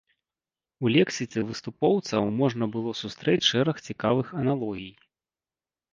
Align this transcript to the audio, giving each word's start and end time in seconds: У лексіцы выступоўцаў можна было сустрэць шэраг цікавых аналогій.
У 0.85 0.89
лексіцы 0.95 1.43
выступоўцаў 1.49 2.31
можна 2.41 2.69
было 2.77 2.95
сустрэць 3.03 3.41
шэраг 3.51 3.75
цікавых 3.89 4.27
аналогій. 4.45 4.93